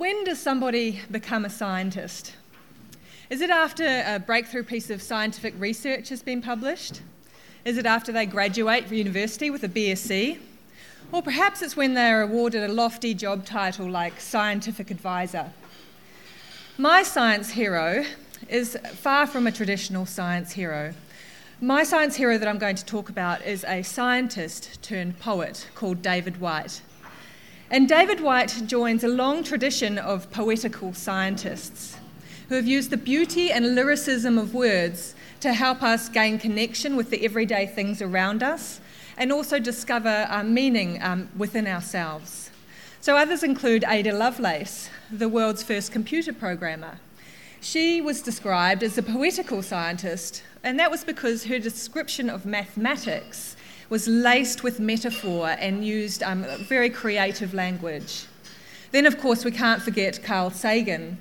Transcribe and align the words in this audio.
When 0.00 0.24
does 0.24 0.38
somebody 0.38 1.02
become 1.10 1.44
a 1.44 1.50
scientist? 1.50 2.34
Is 3.28 3.42
it 3.42 3.50
after 3.50 3.84
a 3.84 4.18
breakthrough 4.18 4.62
piece 4.62 4.88
of 4.88 5.02
scientific 5.02 5.52
research 5.58 6.08
has 6.08 6.22
been 6.22 6.40
published? 6.40 7.02
Is 7.66 7.76
it 7.76 7.84
after 7.84 8.10
they 8.10 8.24
graduate 8.24 8.86
from 8.86 8.96
university 8.96 9.50
with 9.50 9.62
a 9.62 9.68
BSc? 9.68 10.38
Or 11.12 11.20
perhaps 11.20 11.60
it's 11.60 11.76
when 11.76 11.92
they're 11.92 12.22
awarded 12.22 12.62
a 12.62 12.72
lofty 12.72 13.12
job 13.12 13.44
title 13.44 13.90
like 13.90 14.18
scientific 14.18 14.90
advisor. 14.90 15.52
My 16.78 17.02
science 17.02 17.50
hero 17.50 18.06
is 18.48 18.78
far 18.94 19.26
from 19.26 19.46
a 19.46 19.52
traditional 19.52 20.06
science 20.06 20.52
hero. 20.52 20.94
My 21.60 21.84
science 21.84 22.16
hero 22.16 22.38
that 22.38 22.48
I'm 22.48 22.56
going 22.56 22.76
to 22.76 22.86
talk 22.86 23.10
about 23.10 23.44
is 23.44 23.64
a 23.64 23.82
scientist 23.82 24.82
turned 24.82 25.18
poet 25.18 25.68
called 25.74 26.00
David 26.00 26.40
Whyte. 26.40 26.80
And 27.72 27.88
David 27.88 28.20
Whyte 28.20 28.62
joins 28.66 29.04
a 29.04 29.08
long 29.08 29.44
tradition 29.44 29.96
of 29.96 30.28
poetical 30.32 30.92
scientists 30.92 31.96
who 32.48 32.56
have 32.56 32.66
used 32.66 32.90
the 32.90 32.96
beauty 32.96 33.52
and 33.52 33.76
lyricism 33.76 34.38
of 34.38 34.52
words 34.52 35.14
to 35.38 35.52
help 35.52 35.80
us 35.80 36.08
gain 36.08 36.40
connection 36.40 36.96
with 36.96 37.10
the 37.10 37.24
everyday 37.24 37.68
things 37.68 38.02
around 38.02 38.42
us 38.42 38.80
and 39.16 39.30
also 39.30 39.60
discover 39.60 40.28
meaning 40.44 41.00
um, 41.00 41.28
within 41.36 41.68
ourselves. 41.68 42.50
So, 43.00 43.16
others 43.16 43.44
include 43.44 43.84
Ada 43.86 44.14
Lovelace, 44.14 44.90
the 45.08 45.28
world's 45.28 45.62
first 45.62 45.92
computer 45.92 46.32
programmer. 46.32 46.98
She 47.60 48.00
was 48.00 48.20
described 48.20 48.82
as 48.82 48.98
a 48.98 49.02
poetical 49.02 49.62
scientist, 49.62 50.42
and 50.64 50.76
that 50.80 50.90
was 50.90 51.04
because 51.04 51.44
her 51.44 51.60
description 51.60 52.28
of 52.28 52.44
mathematics 52.44 53.54
was 53.90 54.06
laced 54.06 54.62
with 54.62 54.78
metaphor 54.78 55.48
and 55.58 55.84
used 55.84 56.22
um, 56.22 56.44
very 56.60 56.88
creative 56.88 57.52
language. 57.52 58.24
Then, 58.92 59.04
of 59.04 59.18
course, 59.18 59.44
we 59.44 59.50
can't 59.50 59.82
forget 59.82 60.22
Carl 60.22 60.50
Sagan, 60.50 61.18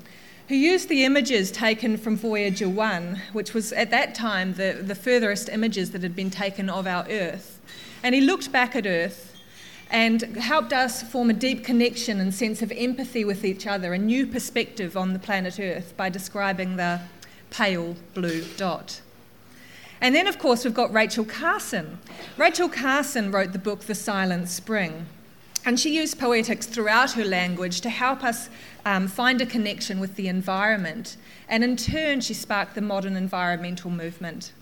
who 0.48 0.56
used 0.56 0.88
the 0.88 1.04
images 1.04 1.52
taken 1.52 1.98
from 1.98 2.16
Voyager 2.16 2.70
1, 2.70 3.22
which 3.34 3.54
was 3.54 3.74
at 3.74 3.90
that 3.90 4.16
time 4.16 4.54
the, 4.54 4.80
the 4.82 4.96
furthest 4.96 5.50
images 5.50 5.92
that 5.92 6.04
had 6.04 6.16
been 6.16 6.30
taken 6.30 6.70
of 6.70 6.88
our 6.88 7.06
Earth. 7.10 7.60
And 8.04 8.16
he 8.16 8.22
looked 8.22 8.52
back 8.52 8.76
at 8.76 8.86
Earth 8.86 9.36
and 9.92 10.22
helped 10.38 10.72
us 10.72 11.02
form 11.02 11.32
a 11.32 11.34
deep 11.34 11.64
connection 11.64 12.20
and 12.20 12.34
sense 12.34 12.62
of 12.62 12.72
empathy 12.76 13.26
with 13.26 13.44
each 13.44 13.66
other, 13.66 13.94
a 13.94 13.98
new 13.98 14.28
perspective 14.28 14.96
on 14.96 15.14
the 15.14 15.20
planet 15.20 15.60
Earth 15.60 15.96
by 15.98 16.10
describing 16.10 16.78
the 16.78 17.02
pale 17.50 17.96
blue 18.14 18.44
dot. 18.58 19.02
And 20.02 20.16
then, 20.16 20.28
of 20.28 20.40
course, 20.40 20.64
we've 20.64 20.74
got 20.74 20.94
Rachel 20.94 21.26
Carson. 21.26 22.00
Rachel 22.38 22.70
Carson 22.70 23.32
wrote 23.32 23.52
the 23.52 23.60
book 23.60 23.82
The 23.82 23.96
Silent 23.96 24.48
Spring. 24.48 25.08
And 25.66 25.78
she 25.78 25.96
used 25.96 26.18
poetics 26.18 26.66
throughout 26.66 27.12
her 27.12 27.26
language 27.26 27.82
to 27.82 27.90
help 27.90 28.24
us 28.24 28.50
um, 28.86 29.08
find 29.08 29.42
a 29.42 29.46
connection 29.46 30.00
with 30.00 30.16
the 30.16 30.30
environment. 30.30 31.18
And 31.50 31.64
in 31.64 31.76
turn, 31.76 32.22
she 32.22 32.34
sparked 32.34 32.76
the 32.76 32.82
modern 32.82 33.18
environmental 33.18 33.92
movement. 33.92 34.54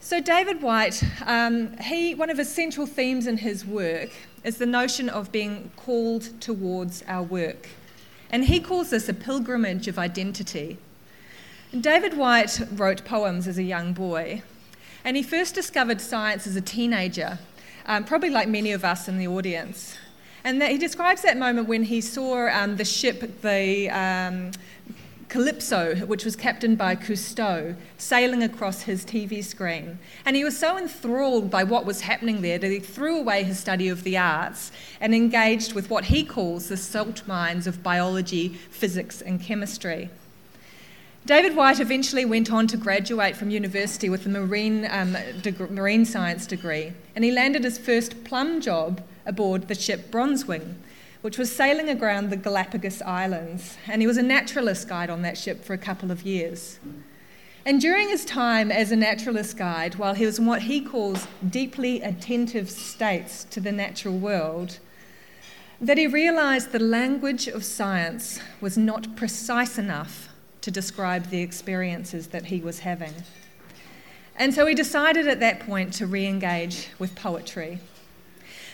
So, 0.00 0.20
David 0.20 0.62
Whyte, 0.62 1.02
um, 1.24 1.76
he, 1.78 2.14
one 2.14 2.30
of 2.30 2.38
his 2.38 2.52
central 2.52 2.86
themes 2.86 3.26
in 3.26 3.38
his 3.38 3.64
work 3.66 4.10
is 4.44 4.58
the 4.58 4.66
notion 4.66 5.08
of 5.08 5.32
being 5.32 5.70
called 5.76 6.40
towards 6.40 7.02
our 7.06 7.22
work. 7.22 7.68
And 8.30 8.44
he 8.44 8.60
calls 8.60 8.90
this 8.90 9.08
a 9.08 9.14
pilgrimage 9.14 9.88
of 9.88 9.98
identity. 9.98 10.78
David 11.80 12.16
Whyte 12.16 12.60
wrote 12.72 13.04
poems 13.04 13.48
as 13.48 13.58
a 13.58 13.62
young 13.62 13.94
boy, 13.94 14.42
and 15.04 15.16
he 15.16 15.24
first 15.24 15.56
discovered 15.56 16.00
science 16.00 16.46
as 16.46 16.54
a 16.54 16.60
teenager, 16.60 17.40
um, 17.86 18.04
probably 18.04 18.30
like 18.30 18.48
many 18.48 18.70
of 18.70 18.84
us 18.84 19.08
in 19.08 19.18
the 19.18 19.26
audience. 19.26 19.96
And 20.44 20.62
he 20.62 20.78
describes 20.78 21.22
that 21.22 21.36
moment 21.36 21.66
when 21.66 21.82
he 21.82 22.00
saw 22.00 22.48
um, 22.48 22.76
the 22.76 22.84
ship, 22.84 23.40
the 23.40 23.90
um, 23.90 24.52
Calypso, 25.28 25.96
which 26.06 26.24
was 26.24 26.36
captained 26.36 26.78
by 26.78 26.94
Cousteau, 26.94 27.74
sailing 27.98 28.44
across 28.44 28.82
his 28.82 29.04
TV 29.04 29.42
screen. 29.42 29.98
And 30.24 30.36
he 30.36 30.44
was 30.44 30.56
so 30.56 30.78
enthralled 30.78 31.50
by 31.50 31.64
what 31.64 31.84
was 31.86 32.02
happening 32.02 32.40
there 32.40 32.58
that 32.58 32.70
he 32.70 32.78
threw 32.78 33.18
away 33.18 33.42
his 33.42 33.58
study 33.58 33.88
of 33.88 34.04
the 34.04 34.16
arts 34.16 34.70
and 35.00 35.12
engaged 35.12 35.72
with 35.72 35.90
what 35.90 36.04
he 36.04 36.24
calls 36.24 36.68
the 36.68 36.76
salt 36.76 37.26
mines 37.26 37.66
of 37.66 37.82
biology, 37.82 38.50
physics, 38.70 39.20
and 39.20 39.42
chemistry. 39.42 40.08
David 41.26 41.56
Whyte 41.56 41.80
eventually 41.80 42.26
went 42.26 42.52
on 42.52 42.66
to 42.66 42.76
graduate 42.76 43.34
from 43.34 43.48
university 43.48 44.10
with 44.10 44.26
a 44.26 44.28
marine, 44.28 44.86
um, 44.90 45.16
deg- 45.40 45.70
marine 45.70 46.04
science 46.04 46.46
degree, 46.46 46.92
and 47.16 47.24
he 47.24 47.30
landed 47.30 47.64
his 47.64 47.78
first 47.78 48.24
plum 48.24 48.60
job 48.60 49.00
aboard 49.24 49.66
the 49.66 49.74
ship 49.74 50.10
Bronzewing, 50.10 50.74
which 51.22 51.38
was 51.38 51.50
sailing 51.50 51.88
around 51.88 52.28
the 52.28 52.36
Galapagos 52.36 53.00
Islands, 53.00 53.78
and 53.86 54.02
he 54.02 54.06
was 54.06 54.18
a 54.18 54.22
naturalist 54.22 54.86
guide 54.86 55.08
on 55.08 55.22
that 55.22 55.38
ship 55.38 55.64
for 55.64 55.72
a 55.72 55.78
couple 55.78 56.10
of 56.10 56.24
years. 56.24 56.78
And 57.64 57.80
during 57.80 58.10
his 58.10 58.26
time 58.26 58.70
as 58.70 58.92
a 58.92 58.96
naturalist 58.96 59.56
guide, 59.56 59.94
while 59.94 60.12
he 60.12 60.26
was 60.26 60.38
in 60.38 60.44
what 60.44 60.60
he 60.60 60.82
calls 60.82 61.26
deeply 61.48 62.02
attentive 62.02 62.68
states 62.68 63.44
to 63.44 63.60
the 63.60 63.72
natural 63.72 64.18
world, 64.18 64.78
that 65.80 65.96
he 65.96 66.06
realised 66.06 66.72
the 66.72 66.78
language 66.78 67.48
of 67.48 67.64
science 67.64 68.40
was 68.60 68.76
not 68.76 69.16
precise 69.16 69.78
enough 69.78 70.28
to 70.64 70.70
describe 70.70 71.28
the 71.28 71.42
experiences 71.42 72.28
that 72.28 72.46
he 72.46 72.58
was 72.58 72.78
having. 72.78 73.12
And 74.34 74.54
so 74.54 74.64
he 74.64 74.74
decided 74.74 75.28
at 75.28 75.38
that 75.40 75.60
point 75.60 75.92
to 75.94 76.06
re 76.06 76.26
engage 76.26 76.88
with 76.98 77.14
poetry. 77.14 77.80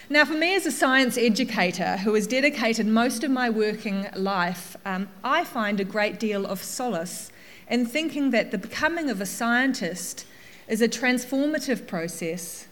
Now, 0.09 0.25
for 0.25 0.34
me 0.34 0.55
as 0.55 0.67
a 0.67 0.71
science 0.71 1.19
educator 1.19 1.97
who 1.99 2.15
has 2.15 2.28
dedicated 2.28 2.87
most 2.87 3.25
of 3.25 3.33
my 3.33 3.51
working 3.51 4.06
life, 4.15 4.77
um, 4.84 5.09
I 5.25 5.43
find 5.43 5.81
a 5.81 5.84
great 5.84 6.21
deal 6.21 6.47
of 6.47 6.62
solace 6.62 7.33
in 7.69 7.87
thinking 7.87 8.31
that 8.31 8.53
the 8.53 8.59
becoming 8.59 9.11
of 9.11 9.21
a 9.21 9.27
scientist 9.27 10.27
is 10.69 10.81
a 10.81 10.89
transformative 10.89 11.89
process 11.89 12.69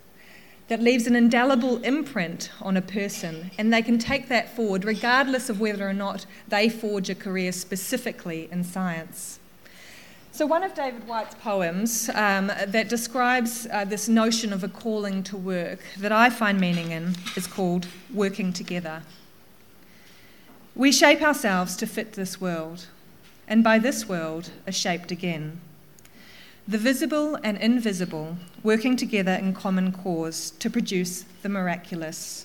that 0.69 0.83
leaves 0.83 1.06
an 1.06 1.17
indelible 1.17 1.83
imprint 1.83 2.51
on 2.61 2.77
a 2.77 2.83
person, 2.83 3.51
and 3.59 3.73
they 3.73 3.83
can 3.83 3.99
take 3.99 4.29
that 4.29 4.55
forward 4.55 4.84
regardless 4.84 5.49
of 5.49 5.61
whether 5.61 5.89
or 5.89 5.95
not 5.95 6.27
they 6.47 6.69
forge 6.69 7.11
a 7.11 7.15
career 7.15 7.53
specifically 7.53 8.49
in 8.53 8.62
science. 8.62 9.41
So, 10.31 10.47
one 10.47 10.62
of 10.62 10.75
David 10.75 11.09
Whyte's 11.09 11.34
poems 11.34 12.11
um, 12.11 12.47
that 12.47 12.89
describes 12.89 13.67
uh, 13.73 13.84
this 13.87 14.09
notion 14.09 14.53
of 14.53 14.62
a 14.62 14.69
calling 14.69 15.23
to 15.25 15.37
work 15.37 15.81
that 15.99 16.12
I 16.12 16.31
find 16.31 16.61
meaning 16.61 16.93
in 16.93 17.17
is 17.35 17.47
called 17.47 17.89
Working 18.15 18.53
Together. 18.53 19.03
We 20.77 20.93
shape 20.93 21.23
ourselves 21.23 21.77
to 21.79 21.87
fit 21.87 22.12
this 22.12 22.41
world, 22.41 22.87
and 23.49 23.65
by 23.65 23.81
this 23.81 24.06
world 24.09 24.50
are 24.67 24.73
shaped 24.73 25.11
again. 25.11 25.61
The 26.69 26.77
visible 26.77 27.39
and 27.43 27.56
invisible 27.56 28.37
working 28.62 28.95
together 28.95 29.33
in 29.33 29.55
common 29.55 29.91
cause 29.91 30.51
to 30.59 30.69
produce 30.69 31.25
the 31.41 31.49
miraculous. 31.49 32.45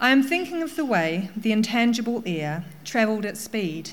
I 0.00 0.10
am 0.10 0.24
thinking 0.24 0.62
of 0.62 0.74
the 0.74 0.84
way 0.84 1.30
the 1.36 1.52
intangible 1.52 2.24
air 2.26 2.64
travelled 2.84 3.24
at 3.24 3.36
speed 3.36 3.92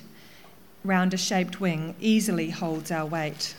round 0.83 1.13
a 1.13 1.17
shaped 1.17 1.61
wing 1.61 1.93
easily 1.99 2.49
holds 2.49 2.89
our 2.89 3.05
weight. 3.05 3.53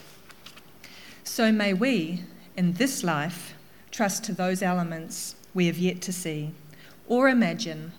So 1.22 1.52
may 1.52 1.72
we, 1.72 2.24
in 2.56 2.72
this 2.72 3.04
life, 3.04 3.54
trust 3.92 4.24
to 4.24 4.32
those 4.32 4.62
elements 4.62 5.36
we 5.54 5.68
have 5.68 5.78
yet 5.78 6.00
to 6.02 6.12
see 6.12 6.50
or 7.06 7.28
imagine, 7.28 7.92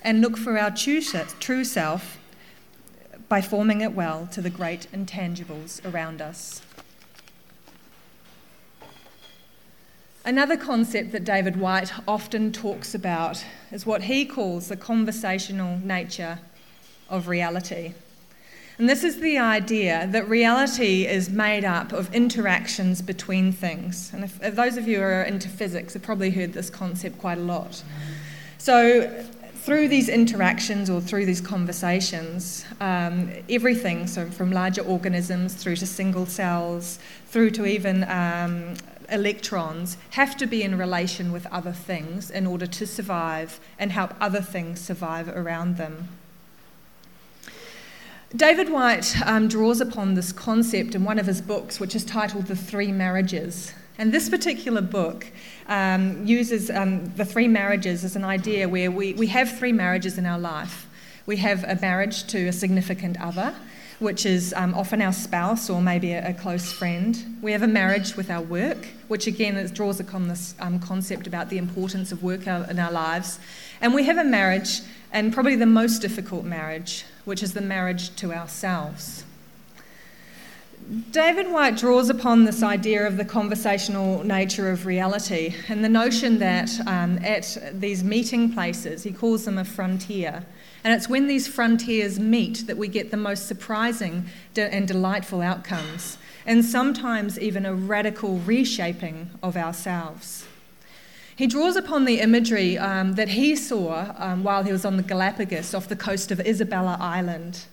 and 0.00 0.20
look 0.20 0.36
for 0.36 0.56
our 0.56 0.70
true 0.70 1.64
self 1.64 2.18
by 3.28 3.40
forming 3.40 3.80
it 3.80 3.94
well 3.94 4.28
to 4.30 4.40
the 4.40 4.48
great 4.48 4.86
intangibles 4.92 5.84
around 5.84 6.22
us. 6.22 6.62
Another 10.30 10.56
concept 10.56 11.10
that 11.10 11.24
David 11.24 11.56
Whyte 11.56 11.92
often 12.06 12.52
talks 12.52 12.94
about 12.94 13.44
is 13.72 13.84
what 13.84 14.04
he 14.04 14.24
calls 14.24 14.68
the 14.68 14.76
conversational 14.76 15.78
nature 15.78 16.38
of 17.08 17.26
reality. 17.26 17.94
And 18.78 18.88
this 18.88 19.02
is 19.02 19.18
the 19.18 19.38
idea 19.38 20.08
that 20.12 20.28
reality 20.28 21.04
is 21.04 21.30
made 21.30 21.64
up 21.64 21.90
of 21.90 22.14
interactions 22.14 23.02
between 23.02 23.50
things. 23.50 24.12
And 24.14 24.22
if, 24.22 24.40
if 24.40 24.54
those 24.54 24.76
of 24.76 24.86
you 24.86 24.98
who 24.98 25.02
are 25.02 25.24
into 25.24 25.48
physics 25.48 25.94
have 25.94 26.02
probably 26.04 26.30
heard 26.30 26.52
this 26.52 26.70
concept 26.70 27.18
quite 27.18 27.38
a 27.38 27.42
lot. 27.42 27.82
So, 28.58 29.26
through 29.56 29.88
these 29.88 30.08
interactions 30.08 30.88
or 30.88 31.00
through 31.00 31.26
these 31.26 31.40
conversations, 31.40 32.64
um, 32.80 33.30
everything, 33.48 34.06
so 34.06 34.26
from 34.30 34.52
larger 34.52 34.82
organisms 34.82 35.54
through 35.54 35.76
to 35.76 35.86
single 35.86 36.24
cells, 36.24 37.00
through 37.26 37.50
to 37.50 37.66
even 37.66 38.04
um, 38.04 38.76
electrons, 39.10 39.96
have 40.10 40.36
to 40.36 40.46
be 40.46 40.62
in 40.62 40.78
relation 40.78 41.32
with 41.32 41.46
other 41.46 41.72
things 41.72 42.30
in 42.30 42.46
order 42.46 42.66
to 42.66 42.86
survive 42.86 43.60
and 43.78 43.92
help 43.92 44.14
other 44.20 44.40
things 44.40 44.80
survive 44.80 45.28
around 45.28 45.76
them. 45.76 46.08
David 48.34 48.68
Whyte 48.68 49.20
um, 49.26 49.48
draws 49.48 49.80
upon 49.80 50.14
this 50.14 50.30
concept 50.30 50.94
in 50.94 51.04
one 51.04 51.18
of 51.18 51.26
his 51.26 51.40
books, 51.40 51.80
which 51.80 51.96
is 51.96 52.04
titled 52.04 52.46
The 52.46 52.54
Three 52.54 52.92
Marriages. 52.92 53.74
And 53.98 54.12
this 54.12 54.28
particular 54.28 54.80
book 54.80 55.26
um, 55.66 56.24
uses 56.24 56.70
um, 56.70 57.12
the 57.16 57.24
three 57.24 57.48
marriages 57.48 58.04
as 58.04 58.16
an 58.16 58.24
idea 58.24 58.68
where 58.68 58.90
we, 58.90 59.14
we 59.14 59.26
have 59.26 59.58
three 59.58 59.72
marriages 59.72 60.16
in 60.16 60.26
our 60.26 60.38
life. 60.38 60.86
We 61.26 61.36
have 61.38 61.64
a 61.64 61.78
marriage 61.80 62.26
to 62.28 62.46
a 62.46 62.52
significant 62.52 63.20
other, 63.20 63.54
which 64.00 64.26
is 64.26 64.52
um, 64.56 64.74
often 64.74 65.00
our 65.00 65.12
spouse 65.12 65.70
or 65.70 65.80
maybe 65.80 66.12
a, 66.12 66.30
a, 66.30 66.34
close 66.34 66.72
friend. 66.72 67.38
We 67.42 67.52
have 67.52 67.62
a 67.62 67.68
marriage 67.68 68.16
with 68.16 68.30
our 68.30 68.40
work, 68.40 68.88
which 69.08 69.26
again 69.26 69.64
draws 69.72 70.00
upon 70.00 70.26
this 70.26 70.54
um, 70.58 70.80
concept 70.80 71.26
about 71.26 71.50
the 71.50 71.58
importance 71.58 72.10
of 72.10 72.22
work 72.22 72.46
in 72.46 72.78
our 72.78 72.90
lives. 72.90 73.38
And 73.80 73.94
we 73.94 74.04
have 74.04 74.16
a 74.16 74.24
marriage, 74.24 74.80
and 75.12 75.32
probably 75.32 75.54
the 75.54 75.66
most 75.66 76.00
difficult 76.00 76.44
marriage, 76.44 77.04
which 77.26 77.42
is 77.42 77.52
the 77.52 77.60
marriage 77.60 78.14
to 78.16 78.32
ourselves. 78.32 79.24
David 81.12 81.52
Whyte 81.52 81.76
draws 81.76 82.10
upon 82.10 82.44
this 82.44 82.64
idea 82.64 83.06
of 83.06 83.16
the 83.16 83.24
conversational 83.24 84.24
nature 84.24 84.70
of 84.70 84.86
reality 84.86 85.54
and 85.68 85.84
the 85.84 85.88
notion 85.88 86.38
that 86.40 86.68
um, 86.88 87.18
at 87.18 87.58
these 87.74 88.02
meeting 88.02 88.52
places, 88.52 89.04
he 89.04 89.12
calls 89.12 89.44
them 89.44 89.58
a 89.58 89.64
frontier, 89.64 90.44
and 90.82 90.94
it's 90.94 91.08
when 91.08 91.26
these 91.26 91.46
frontiers 91.46 92.18
meet 92.18 92.66
that 92.66 92.76
we 92.76 92.88
get 92.88 93.10
the 93.10 93.16
most 93.16 93.46
surprising 93.46 94.26
and 94.56 94.88
delightful 94.88 95.40
outcomes, 95.40 96.18
and 96.46 96.64
sometimes 96.64 97.38
even 97.38 97.66
a 97.66 97.74
radical 97.74 98.38
reshaping 98.38 99.30
of 99.42 99.56
ourselves. 99.56 100.46
He 101.36 101.46
draws 101.46 101.76
upon 101.76 102.04
the 102.04 102.20
imagery 102.20 102.76
um, 102.76 103.14
that 103.14 103.30
he 103.30 103.56
saw 103.56 104.14
um, 104.18 104.44
while 104.44 104.62
he 104.62 104.72
was 104.72 104.84
on 104.84 104.98
the 104.98 105.02
Galapagos 105.02 105.72
off 105.72 105.88
the 105.88 105.96
coast 105.96 106.30
of 106.30 106.38
Isabella 106.40 106.98
Island. 107.00 107.64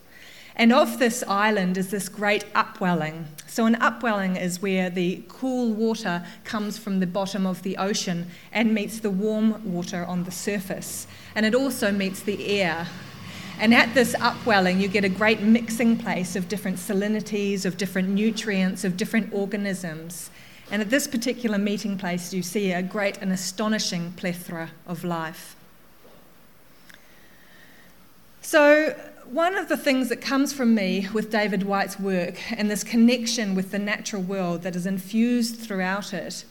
And 0.56 0.72
off 0.72 0.98
this 0.98 1.22
island 1.28 1.78
is 1.78 1.92
this 1.92 2.08
great 2.08 2.46
upwelling. 2.56 3.28
So, 3.48 3.66
an 3.66 3.76
upwelling 3.76 4.36
is 4.36 4.62
where 4.62 4.90
the 4.90 5.24
cool 5.30 5.72
water 5.74 6.26
comes 6.44 6.78
from 6.78 7.00
the 7.00 7.08
bottom 7.08 7.48
of 7.48 7.64
the 7.64 7.78
ocean 7.78 8.28
and 8.52 8.74
meets 8.74 9.00
the 9.00 9.10
warm 9.10 9.74
water 9.74 10.06
on 10.06 10.26
the 10.26 10.32
surface. 10.32 11.08
And 11.34 11.46
it 11.46 11.56
also 11.56 11.92
meets 11.92 12.22
the 12.22 12.62
air. 12.62 12.88
And 13.60 13.74
at 13.74 13.94
this 13.94 14.16
upwelling, 14.20 14.82
you 14.82 14.90
get 14.90 15.06
a 15.06 15.10
great 15.10 15.42
mixing 15.42 15.98
place 15.98 16.36
of 16.36 16.50
different 16.50 16.78
salinities, 16.78 17.66
of 17.66 17.78
different 17.78 18.10
nutrients, 18.10 18.84
of 18.84 18.98
different 18.98 19.34
organisms. 19.34 20.30
And 20.70 20.82
at 20.82 20.90
this 20.90 21.08
particular 21.08 21.58
meeting 21.58 21.98
place, 21.98 22.34
you 22.34 22.44
see 22.44 22.74
a 22.74 22.84
great 22.84 23.18
and 23.18 23.32
astonishing 23.32 24.12
plethora 24.18 24.72
of 24.86 25.04
life. 25.06 25.56
So, 28.42 28.96
one 29.32 29.58
of 29.58 29.68
the 29.68 29.78
things 29.78 30.10
that 30.10 30.22
comes 30.22 30.54
from 30.54 30.74
me 30.74 31.08
with 31.14 31.32
David 31.32 31.64
Whyte's 31.64 32.00
work 32.00 32.40
and 32.52 32.72
this 32.72 32.84
connection 32.84 33.56
with 33.56 33.72
the 33.72 33.80
natural 33.80 34.22
world 34.22 34.62
that 34.64 34.76
is 34.76 34.86
infused 34.86 35.58
throughout 35.58 36.14
it 36.14 36.46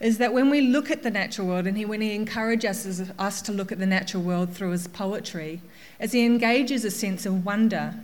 is 0.00 0.18
that 0.18 0.32
when 0.32 0.50
we 0.50 0.60
look 0.60 0.90
at 0.90 1.02
the 1.02 1.10
natural 1.10 1.46
world, 1.46 1.66
and 1.66 1.76
he, 1.76 1.84
when 1.84 2.00
he 2.00 2.14
encourages 2.14 3.00
us, 3.00 3.10
us 3.18 3.42
to 3.42 3.52
look 3.52 3.70
at 3.70 3.78
the 3.78 3.86
natural 3.86 4.22
world 4.22 4.52
through 4.52 4.70
his 4.70 4.88
poetry, 4.88 5.60
as 6.00 6.12
he 6.12 6.24
engages 6.24 6.84
a 6.84 6.90
sense 6.90 7.24
of 7.24 7.44
wonder. 7.44 7.94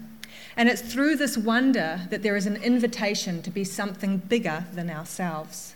And 0.56 0.68
it's 0.68 0.82
through 0.82 1.16
this 1.16 1.36
wonder 1.36 2.00
that 2.10 2.22
there 2.22 2.36
is 2.36 2.46
an 2.46 2.56
invitation 2.56 3.42
to 3.42 3.50
be 3.50 3.64
something 3.64 4.18
bigger 4.18 4.64
than 4.72 4.88
ourselves. 4.88 5.74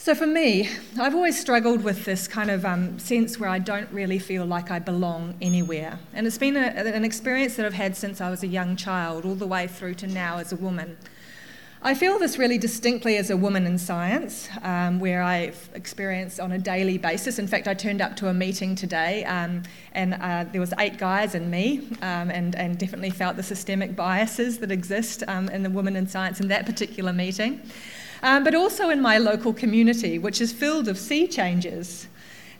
So, 0.00 0.14
for 0.14 0.28
me, 0.28 0.70
I've 0.96 1.16
always 1.16 1.38
struggled 1.38 1.82
with 1.82 2.04
this 2.04 2.28
kind 2.28 2.52
of 2.52 2.64
um, 2.64 3.00
sense 3.00 3.40
where 3.40 3.50
I 3.50 3.58
don't 3.58 3.90
really 3.90 4.20
feel 4.20 4.46
like 4.46 4.70
I 4.70 4.78
belong 4.78 5.34
anywhere. 5.42 5.98
And 6.14 6.24
it's 6.24 6.38
been 6.38 6.56
a, 6.56 6.68
an 6.68 7.04
experience 7.04 7.56
that 7.56 7.66
I've 7.66 7.74
had 7.74 7.96
since 7.96 8.20
I 8.20 8.30
was 8.30 8.44
a 8.44 8.46
young 8.46 8.76
child, 8.76 9.24
all 9.24 9.34
the 9.34 9.46
way 9.46 9.66
through 9.66 9.94
to 9.94 10.06
now 10.06 10.38
as 10.38 10.52
a 10.52 10.56
woman. 10.56 10.96
I 11.80 11.94
feel 11.94 12.18
this 12.18 12.38
really 12.38 12.58
distinctly 12.58 13.18
as 13.18 13.30
a 13.30 13.36
woman 13.36 13.64
in 13.64 13.78
science, 13.78 14.48
um, 14.62 14.98
where 14.98 15.22
I've 15.22 15.70
experienced 15.74 16.40
on 16.40 16.50
a 16.50 16.58
daily 16.58 16.98
basis. 16.98 17.38
In 17.38 17.46
fact, 17.46 17.68
I 17.68 17.74
turned 17.74 18.00
up 18.00 18.16
to 18.16 18.28
a 18.28 18.34
meeting 18.34 18.74
today, 18.74 19.24
um, 19.24 19.62
and 19.92 20.14
uh, 20.14 20.44
there 20.50 20.60
was 20.60 20.74
eight 20.80 20.98
guys 20.98 21.36
and 21.36 21.48
me, 21.48 21.86
um, 22.02 22.30
and, 22.30 22.56
and 22.56 22.76
definitely 22.78 23.10
felt 23.10 23.36
the 23.36 23.44
systemic 23.44 23.94
biases 23.94 24.58
that 24.58 24.72
exist 24.72 25.22
um, 25.28 25.48
in 25.50 25.62
the 25.62 25.70
women 25.70 25.94
in 25.94 26.08
science 26.08 26.40
in 26.40 26.48
that 26.48 26.66
particular 26.66 27.12
meeting 27.12 27.62
um, 28.22 28.44
but 28.44 28.54
also 28.54 28.90
in 28.90 29.00
my 29.00 29.18
local 29.18 29.52
community, 29.52 30.18
which 30.18 30.40
is 30.40 30.52
filled 30.52 30.88
of 30.88 30.98
sea 30.98 31.26
changers. 31.26 32.06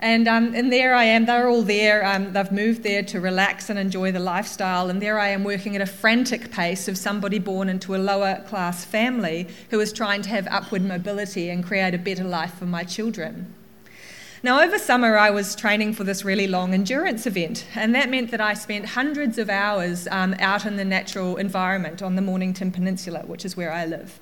And, 0.01 0.29
um, 0.29 0.55
and 0.55 0.73
there 0.73 0.95
I 0.95 1.05
am, 1.05 1.27
they're 1.27 1.49
all 1.49 1.63
there. 1.63 2.07
Um, 2.07 2.33
they've 2.33 2.53
moved 2.53 2.85
there 2.85 3.03
to 3.03 3.21
relax 3.21 3.69
and 3.69 3.79
enjoy 3.79 4.13
the 4.13 4.21
lifestyle. 4.21 4.91
And 4.91 5.03
there 5.03 5.19
I 5.19 5.29
am 5.29 5.43
working 5.43 5.75
at 5.75 5.83
a 5.83 5.87
frantic 5.87 6.53
pace 6.53 6.87
of 6.87 6.97
somebody 6.97 7.41
born 7.41 7.69
into 7.69 7.97
a 7.97 7.99
lower 7.99 8.45
class 8.47 8.85
family 8.85 9.49
who 9.71 9.81
is 9.81 9.93
trying 9.93 10.23
to 10.23 10.29
have 10.29 10.47
upward 10.51 10.83
mobility 10.83 11.51
and 11.51 11.65
create 11.65 11.95
a 11.95 11.99
better 11.99 12.23
life 12.23 12.55
for 12.55 12.67
my 12.67 12.85
children. 12.85 13.53
Now, 14.41 14.63
over 14.63 14.79
summer, 14.79 15.19
I 15.19 15.31
was 15.31 15.57
training 15.57 15.95
for 15.95 16.05
this 16.05 16.25
really 16.25 16.47
long 16.47 16.73
endurance 16.73 17.27
event, 17.27 17.67
and 17.75 17.93
that 17.97 18.09
meant 18.09 18.31
that 18.31 18.41
I 18.41 18.55
spent 18.55 18.87
hundreds 18.87 19.37
of 19.37 19.51
hours 19.51 20.07
um, 20.13 20.37
out 20.39 20.65
in 20.65 20.77
the 20.77 20.85
natural 20.85 21.39
environment 21.39 22.03
on 22.03 22.15
the 22.15 22.23
Mornington 22.23 22.71
Peninsula, 22.71 23.25
which 23.27 23.45
is 23.45 23.57
where 23.57 23.73
I 23.73 23.85
live. 23.85 24.21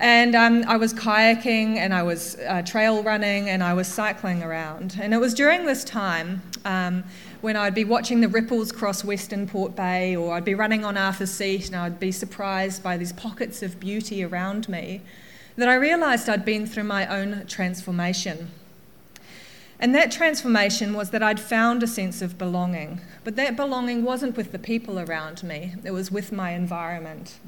And 0.00 0.34
um, 0.34 0.64
I 0.66 0.78
was 0.78 0.94
kayaking 0.94 1.76
and 1.76 1.92
I 1.92 2.02
was 2.02 2.36
uh, 2.48 2.62
trail 2.62 3.02
running 3.02 3.50
and 3.50 3.62
I 3.62 3.74
was 3.74 3.86
cycling 3.86 4.42
around. 4.42 4.98
And 4.98 5.12
it 5.12 5.18
was 5.18 5.34
during 5.34 5.66
this 5.66 5.84
time 5.84 6.40
um, 6.64 7.04
when 7.42 7.54
I'd 7.54 7.74
be 7.74 7.84
watching 7.84 8.22
the 8.22 8.28
ripples 8.28 8.72
cross 8.72 9.04
Western 9.04 9.46
Port 9.46 9.76
Bay 9.76 10.16
or 10.16 10.32
I'd 10.32 10.44
be 10.44 10.54
running 10.54 10.86
on 10.86 10.96
Arthur's 10.96 11.30
Seat 11.30 11.66
and 11.66 11.76
I'd 11.76 12.00
be 12.00 12.12
surprised 12.12 12.82
by 12.82 12.96
these 12.96 13.12
pockets 13.12 13.62
of 13.62 13.78
beauty 13.78 14.24
around 14.24 14.70
me 14.70 15.02
that 15.56 15.68
I 15.68 15.74
realised 15.74 16.30
I'd 16.30 16.46
been 16.46 16.66
through 16.66 16.84
my 16.84 17.06
own 17.06 17.44
transformation. 17.46 18.50
And 19.78 19.94
that 19.94 20.10
transformation 20.10 20.94
was 20.94 21.10
that 21.10 21.22
I'd 21.22 21.40
found 21.40 21.82
a 21.82 21.86
sense 21.86 22.22
of 22.22 22.38
belonging. 22.38 23.02
But 23.22 23.36
that 23.36 23.54
belonging 23.54 24.02
wasn't 24.02 24.34
with 24.34 24.50
the 24.50 24.58
people 24.58 24.98
around 24.98 25.42
me, 25.42 25.74
it 25.84 25.90
was 25.90 26.10
with 26.10 26.32
my 26.32 26.52
environment. 26.52 27.38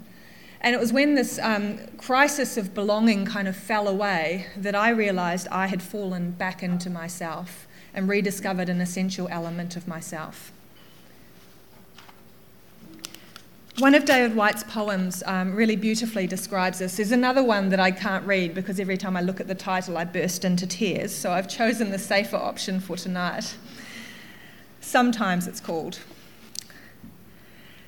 And 0.63 0.75
it 0.75 0.79
was 0.79 0.93
when 0.93 1.17
this 1.17 1.41
um, 1.41 1.79
crisis 1.99 2.57
of 2.57 2.73
belonging 2.73 3.27
kind 3.27 3.49
of 3.49 3.57
fell 3.57 3.89
away 3.89 4.47
that 4.57 4.77
I 4.77 4.91
realised 4.91 5.49
I 5.49 5.67
had 5.67 5.83
fallen 5.83 6.31
back 6.31 6.63
into 6.63 6.89
myself 6.89 7.67
and 7.93 8.09
rediscovered 8.09 8.69
an 8.69 8.81
essential 8.81 9.27
element 9.29 9.77
of 9.77 9.89
myself. 9.89 10.53
One 13.79 13.97
of 13.97 14.05
David 14.05 14.37
Whyte's 14.37 14.63
poems 14.65 15.25
um, 15.27 15.55
really 15.57 15.77
beautifully 15.77 16.29
describes 16.29 16.79
this. 16.79 16.97
There's 16.97 17.11
another 17.11 17.43
one 17.43 17.71
that 17.71 17.81
I 17.81 17.91
can't 17.91 18.25
read 18.25 18.55
because 18.55 18.79
every 18.79 18.97
time 18.97 19.17
I 19.17 19.23
look 19.23 19.41
at 19.41 19.49
the 19.49 19.55
title, 19.57 19.99
I 19.99 20.05
burst 20.05 20.45
into 20.45 20.67
tears. 20.67 21.13
So 21.13 21.33
I've 21.33 21.49
chosen 21.49 21.91
the 21.91 21.99
safer 21.99 22.37
option 22.37 22.79
for 22.79 22.97
tonight. 22.97 23.57
Sometimes 24.81 25.49
it's 25.49 25.61
called. 25.61 25.99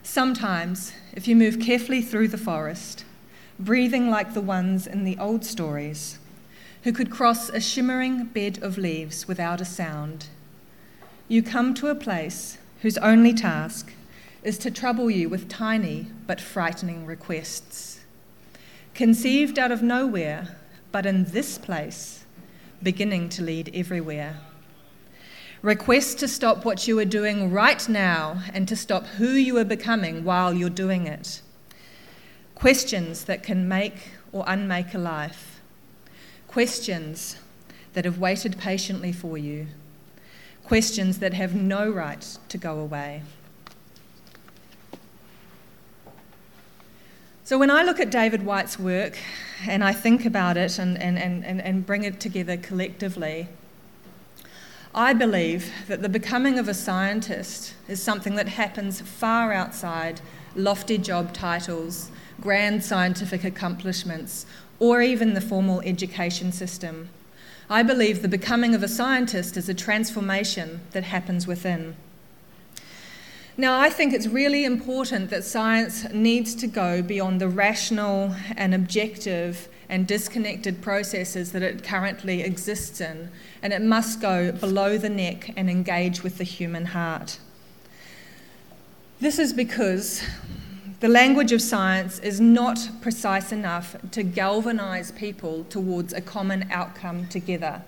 Sometimes, 0.07 0.93
if 1.15 1.27
you 1.27 1.35
move 1.35 1.59
carefully 1.59 2.03
through 2.03 2.29
the 2.29 2.39
forest, 2.39 3.07
breathing 3.59 4.11
like 4.11 4.35
the 4.35 4.41
ones 4.43 4.87
in 4.87 5.03
the 5.03 5.17
old 5.19 5.47
stories, 5.47 6.19
who 6.83 6.93
could 6.93 7.11
cross 7.11 7.49
a 7.49 7.59
shimmering 7.59 8.27
bed 8.27 8.63
of 8.63 8.77
leaves 8.77 9.27
without 9.27 9.63
a 9.63 9.65
sound, 9.65 10.27
you 11.27 11.43
come 11.43 11.73
to 11.73 11.89
a 11.89 11.95
place 11.95 12.59
whose 12.83 12.99
only 12.99 13.33
task 13.33 13.95
is 14.43 14.59
to 14.59 14.71
trouble 14.71 15.11
you 15.11 15.31
with 15.31 15.49
tiny 15.49 16.07
but 16.27 16.39
frightening 16.39 17.07
requests. 17.07 18.01
Conceived 18.93 19.59
out 19.59 19.73
of 19.73 19.83
nowhere, 19.83 20.55
but 20.93 21.07
in 21.07 21.25
this 21.25 21.57
place, 21.57 22.27
beginning 22.83 23.31
to 23.31 23.43
lead 23.43 23.71
everywhere. 23.75 24.37
Request 25.65 26.19
to 26.19 26.29
stop 26.29 26.67
what 26.67 26.87
you 26.87 26.99
are 26.99 27.07
doing 27.07 27.51
right 27.51 27.89
now 27.89 28.43
and 28.53 28.69
to 28.69 28.77
stop 28.77 29.07
who 29.07 29.31
you 29.31 29.57
are 29.57 29.65
becoming 29.65 30.23
while 30.23 30.53
you're 30.53 30.69
doing 30.69 31.07
it. 31.07 31.41
Questions 32.55 33.25
that 33.25 33.43
can 33.43 33.67
make 33.67 34.11
or 34.31 34.45
unmake 34.47 34.93
a 34.93 34.99
life. 34.99 35.63
Questions 36.49 37.39
that 37.95 38.05
have 38.05 38.19
waited 38.19 38.59
patiently 38.59 39.11
for 39.11 39.39
you. 39.39 39.69
Questions 40.65 41.21
that 41.21 41.33
have 41.33 41.55
no 41.55 41.91
right 41.91 42.37
to 42.51 42.59
go 42.59 42.79
away. 42.79 43.23
So, 47.45 47.57
when 47.59 47.71
I 47.71 47.85
look 47.85 48.01
at 48.01 48.11
David 48.11 48.43
Whyte's 48.43 48.79
work 48.79 49.17
and 49.67 49.83
I 49.83 49.95
think 49.95 50.27
about 50.27 50.59
it 50.59 50.79
and, 50.79 50.99
and, 51.01 51.19
and, 51.19 51.43
and 51.43 51.87
bring 51.87 52.05
it 52.05 52.21
together 52.21 52.59
collectively, 52.59 53.49
I 54.97 55.13
believe 55.13 55.73
that 55.89 56.03
the 56.03 56.09
becoming 56.09 56.57
of 56.57 56.69
a 56.69 56.75
scientist 56.75 57.75
is 57.89 58.01
something 58.01 58.37
that 58.37 58.47
happens 58.47 59.01
far 59.01 59.53
outside 59.53 60.21
lofty 60.55 60.99
job 60.99 61.35
titles, 61.35 62.13
grand 62.41 62.85
scientific 62.85 63.43
accomplishments, 63.43 64.47
or 64.79 65.03
even 65.03 65.35
the 65.35 65.41
formal 65.41 65.81
education 65.81 66.53
system. 66.53 67.09
I 67.69 67.83
believe 67.83 68.23
the 68.23 68.29
becoming 68.29 68.73
of 68.73 68.85
a 68.85 68.89
scientist 68.89 69.57
is 69.57 69.69
a 69.69 69.75
transformation 69.75 70.83
that 70.93 71.03
happens 71.03 71.45
within. 71.45 71.97
Now, 73.57 73.81
I 73.81 73.91
think 73.91 74.13
it's 74.13 74.29
really 74.29 74.65
important 74.65 75.31
that 75.31 75.43
science 75.43 76.09
needs 76.13 76.55
to 76.57 76.69
go 76.69 77.03
beyond 77.03 77.41
the 77.41 77.49
rational 77.49 78.37
and 78.57 78.73
objective 78.73 79.69
and 79.89 80.07
disconnected 80.07 80.81
processes 80.83 81.53
that 81.53 81.63
it 81.63 81.85
currently 81.85 82.43
exists 82.43 83.01
in, 83.01 83.31
and 83.63 83.73
it 83.73 83.83
must 83.83 84.21
go 84.21 84.53
below 84.53 84.99
the 84.99 85.09
neck 85.09 85.53
and 85.57 85.69
engage 85.69 86.23
with 86.23 86.39
the 86.39 86.45
human 86.45 86.87
heart. 86.87 87.39
This 89.21 89.39
is 89.39 89.53
because 89.53 90.23
the 91.01 91.09
language 91.09 91.53
of 91.53 91.61
science 91.61 92.19
is 92.21 92.41
not 92.41 92.79
precise 93.01 93.53
enough 93.53 93.97
to 94.13 94.23
galvanise 94.23 95.13
people 95.13 95.65
towards 95.65 96.13
a 96.13 96.21
common 96.21 96.67
outcome 96.71 97.29
together. 97.29 97.83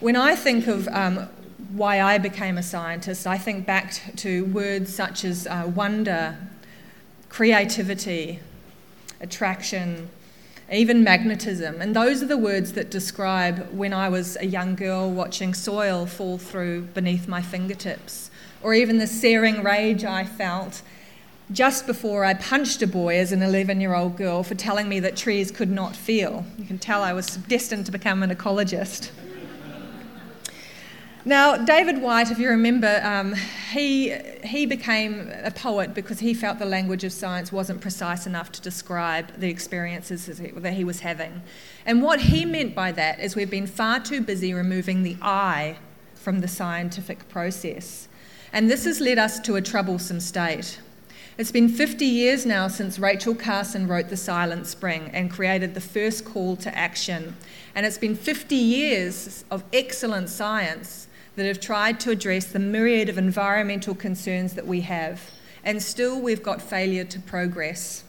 When 0.00 0.16
I 0.16 0.36
think 0.36 0.66
of 0.66 0.86
um, 0.88 1.28
why 1.72 2.02
I 2.02 2.18
became 2.18 2.58
a 2.58 2.62
scientist, 2.62 3.26
I 3.26 3.38
think 3.38 3.64
back 3.64 3.94
to 4.16 4.44
words 4.44 4.94
such 4.94 5.24
as 5.24 5.46
uh, 5.46 5.70
wonder, 5.74 6.36
creativity, 7.30 8.40
attraction, 9.20 10.10
even 10.70 11.04
magnetism. 11.04 11.80
And 11.80 11.94
those 11.94 12.22
are 12.22 12.26
the 12.26 12.36
words 12.36 12.72
that 12.72 12.90
describe 12.90 13.68
when 13.72 13.92
I 13.92 14.08
was 14.08 14.36
a 14.40 14.46
young 14.46 14.74
girl 14.74 15.10
watching 15.10 15.54
soil 15.54 16.06
fall 16.06 16.38
through 16.38 16.82
beneath 16.82 17.28
my 17.28 17.42
fingertips, 17.42 18.30
or 18.62 18.74
even 18.74 18.98
the 18.98 19.06
searing 19.06 19.62
rage 19.62 20.04
I 20.04 20.24
felt 20.24 20.82
just 21.52 21.86
before 21.86 22.24
I 22.24 22.34
punched 22.34 22.82
a 22.82 22.86
boy 22.86 23.18
as 23.18 23.30
an 23.30 23.40
11 23.40 23.80
year 23.80 23.94
old 23.94 24.16
girl 24.16 24.42
for 24.42 24.56
telling 24.56 24.88
me 24.88 24.98
that 25.00 25.16
trees 25.16 25.50
could 25.50 25.70
not 25.70 25.94
feel. 25.94 26.44
You 26.58 26.64
can 26.64 26.78
tell 26.78 27.02
I 27.02 27.12
was 27.12 27.36
destined 27.36 27.86
to 27.86 27.92
become 27.92 28.22
an 28.22 28.34
ecologist. 28.34 29.10
Now, 31.26 31.56
David 31.56 32.00
Whyte, 32.00 32.30
if 32.30 32.38
you 32.38 32.48
remember, 32.50 33.00
um, 33.02 33.34
he, 33.72 34.14
he 34.44 34.64
became 34.64 35.28
a 35.42 35.50
poet 35.50 35.92
because 35.92 36.20
he 36.20 36.32
felt 36.34 36.60
the 36.60 36.64
language 36.64 37.02
of 37.02 37.12
science 37.12 37.50
wasn't 37.50 37.80
precise 37.80 38.28
enough 38.28 38.52
to 38.52 38.62
describe 38.62 39.36
the 39.36 39.48
experiences 39.48 40.26
that 40.26 40.72
he 40.74 40.84
was 40.84 41.00
having. 41.00 41.42
And 41.84 42.00
what 42.00 42.20
he 42.20 42.44
meant 42.44 42.76
by 42.76 42.92
that 42.92 43.18
is 43.18 43.34
we've 43.34 43.50
been 43.50 43.66
far 43.66 43.98
too 43.98 44.20
busy 44.20 44.54
removing 44.54 45.02
the 45.02 45.16
I 45.20 45.78
from 46.14 46.42
the 46.42 46.46
scientific 46.46 47.28
process. 47.28 48.06
And 48.52 48.70
this 48.70 48.84
has 48.84 49.00
led 49.00 49.18
us 49.18 49.40
to 49.40 49.56
a 49.56 49.60
troublesome 49.60 50.20
state. 50.20 50.78
It's 51.38 51.50
been 51.50 51.68
50 51.68 52.04
years 52.04 52.46
now 52.46 52.68
since 52.68 53.00
Rachel 53.00 53.34
Carson 53.34 53.88
wrote 53.88 54.10
The 54.10 54.16
Silent 54.16 54.68
Spring 54.68 55.10
and 55.12 55.28
created 55.28 55.74
the 55.74 55.80
first 55.80 56.24
call 56.24 56.54
to 56.58 56.78
action. 56.78 57.36
And 57.74 57.84
it's 57.84 57.98
been 57.98 58.14
50 58.14 58.54
years 58.54 59.44
of 59.50 59.64
excellent 59.72 60.28
science 60.28 61.05
that 61.36 61.46
have 61.46 61.60
tried 61.60 62.00
to 62.00 62.10
address 62.10 62.46
the 62.46 62.58
myriad 62.58 63.08
of 63.08 63.18
environmental 63.18 63.94
concerns 63.94 64.54
that 64.54 64.66
we 64.66 64.80
have, 64.80 65.30
and 65.62 65.82
still 65.82 66.20
we've 66.20 66.42
got 66.42 66.60
failure 66.60 67.04
to 67.04 67.20
progress. 67.20 68.02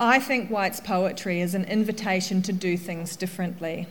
I 0.00 0.18
think 0.18 0.50
Whyte's 0.50 0.80
poetry 0.80 1.40
is 1.40 1.54
an 1.54 1.64
invitation 1.64 2.42
to 2.42 2.52
do 2.52 2.76
things 2.76 3.14
differently. 3.14 3.86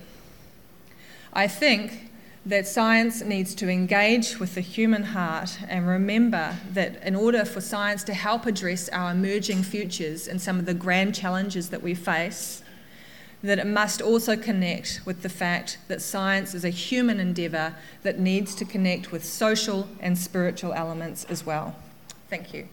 I 1.32 1.48
think 1.48 2.12
that 2.46 2.68
science 2.68 3.22
needs 3.22 3.54
to 3.56 3.70
engage 3.70 4.40
with 4.40 4.56
the 4.56 4.62
human 4.62 5.04
heart 5.04 5.60
and 5.70 5.88
remember 5.88 6.58
that 6.74 7.02
in 7.04 7.16
order 7.16 7.46
for 7.46 7.62
science 7.62 8.04
to 8.06 8.14
help 8.14 8.48
address 8.48 8.90
our 8.90 9.12
emerging 9.12 9.62
futures 9.64 10.28
and 10.28 10.42
some 10.42 10.58
of 10.58 10.66
the 10.66 10.74
grand 10.74 11.14
challenges 11.14 11.70
that 11.70 11.84
we 11.84 11.94
face, 11.94 12.64
that 13.44 13.60
it 13.60 13.68
must 13.68 14.02
also 14.02 14.36
connect 14.36 15.02
with 15.06 15.24
the 15.24 15.30
fact 15.30 15.78
that 15.88 16.02
science 16.02 16.54
is 16.54 16.64
a 16.64 16.70
human 16.70 17.20
endeavour 17.20 17.76
that 18.04 18.20
needs 18.20 18.54
to 18.56 18.66
connect 18.66 19.12
with 19.12 19.26
social 19.26 19.88
and 20.00 20.18
spiritual 20.18 20.74
elements 20.74 21.26
as 21.26 21.46
well. 21.46 21.76
Thank 22.30 22.54
you. 22.54 22.68